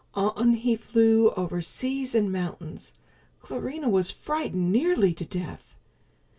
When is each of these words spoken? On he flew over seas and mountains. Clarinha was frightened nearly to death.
On 0.15 0.55
he 0.55 0.75
flew 0.75 1.29
over 1.33 1.61
seas 1.61 2.15
and 2.15 2.31
mountains. 2.31 2.93
Clarinha 3.39 3.87
was 3.87 4.09
frightened 4.09 4.71
nearly 4.71 5.13
to 5.13 5.25
death. 5.25 5.77